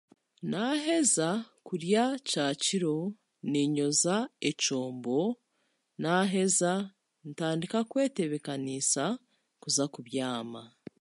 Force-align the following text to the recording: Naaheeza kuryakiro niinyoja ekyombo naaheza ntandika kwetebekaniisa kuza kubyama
Naaheeza 0.51 1.29
kuryakiro 1.67 2.97
niinyoja 3.51 4.17
ekyombo 4.49 5.19
naaheza 6.01 6.71
ntandika 7.29 7.79
kwetebekaniisa 7.89 9.03
kuza 9.61 9.85
kubyama 9.93 10.61